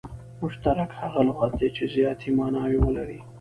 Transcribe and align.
مشترک 0.41 0.89
هغه 1.01 1.21
لغت 1.27 1.51
دئ، 1.59 1.67
چي 1.75 1.83
زیاتي 1.95 2.29
ماناوي 2.37 2.77
ولري. 2.81 3.19